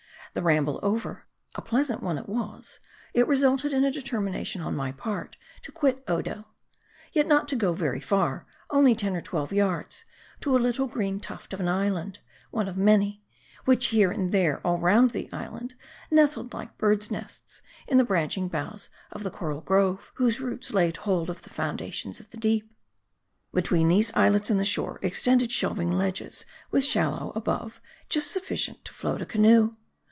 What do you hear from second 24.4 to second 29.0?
and the shore, extended shelving ledges, with shallows above, just sufficient to